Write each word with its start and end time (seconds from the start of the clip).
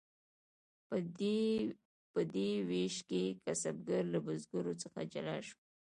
په 2.13 2.21
دې 2.33 2.51
ویش 2.69 2.95
کې 3.09 3.23
کسبګر 3.43 4.03
له 4.13 4.19
بزګر 4.25 4.65
څخه 4.83 4.99
جلا 5.13 5.37
شو. 5.47 5.57